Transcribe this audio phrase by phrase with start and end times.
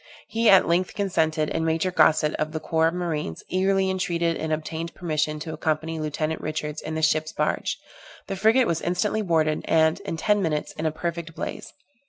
[0.29, 4.51] He at length consented, and Major Gossett, of the corps of marines, eagerly entreated and
[4.51, 7.77] obtained permission to accompany Lieutenant Richards in the ship's barge.
[8.25, 11.71] The frigate was instantly boarded, and, in ten minutes, in a perfect blaze.